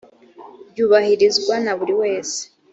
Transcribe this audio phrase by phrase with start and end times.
[0.69, 2.39] byubahirizwa na buri wese